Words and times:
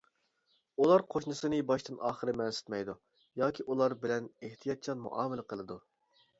ئۇلار 0.83 1.03
قوشنىسىنى 1.15 1.59
باشتىن 1.73 1.99
ئاخىر 2.07 2.33
مەنسىتمەيدۇ 2.41 2.97
ياكى 3.43 3.69
ئۇلار 3.69 3.97
بىلەن 4.07 4.33
ئېھتىياتچان 4.49 5.07
مۇئامىلە 5.09 5.49
قىلىدۇ. 5.53 5.83